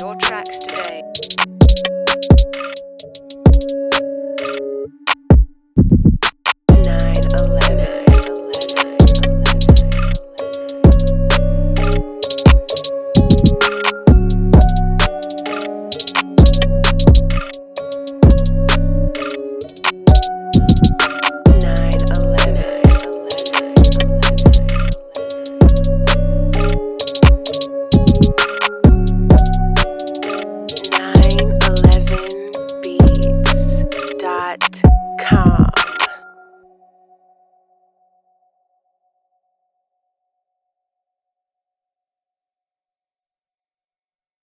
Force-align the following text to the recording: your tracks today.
your 0.00 0.14
tracks 0.16 0.58
today. 0.58 1.47